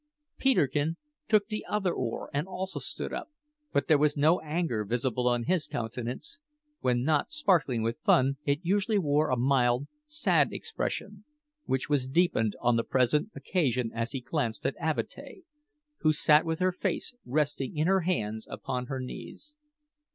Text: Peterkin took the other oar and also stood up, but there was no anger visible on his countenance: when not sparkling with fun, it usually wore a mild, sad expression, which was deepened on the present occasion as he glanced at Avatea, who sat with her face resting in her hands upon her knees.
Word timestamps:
Peterkin 0.39 0.97
took 1.27 1.47
the 1.49 1.63
other 1.69 1.93
oar 1.93 2.31
and 2.33 2.47
also 2.47 2.79
stood 2.79 3.13
up, 3.13 3.29
but 3.71 3.87
there 3.87 3.99
was 3.99 4.17
no 4.17 4.39
anger 4.39 4.83
visible 4.83 5.27
on 5.27 5.43
his 5.43 5.67
countenance: 5.67 6.39
when 6.79 7.03
not 7.03 7.31
sparkling 7.31 7.83
with 7.83 7.99
fun, 7.99 8.35
it 8.43 8.61
usually 8.65 8.97
wore 8.97 9.29
a 9.29 9.37
mild, 9.37 9.85
sad 10.07 10.51
expression, 10.51 11.23
which 11.65 11.87
was 11.87 12.07
deepened 12.07 12.55
on 12.59 12.77
the 12.77 12.83
present 12.83 13.29
occasion 13.35 13.91
as 13.93 14.11
he 14.11 14.21
glanced 14.21 14.65
at 14.65 14.75
Avatea, 14.79 15.43
who 15.99 16.11
sat 16.11 16.45
with 16.47 16.57
her 16.57 16.71
face 16.71 17.13
resting 17.23 17.77
in 17.77 17.85
her 17.85 18.01
hands 18.01 18.47
upon 18.49 18.87
her 18.87 18.99
knees. 18.99 19.55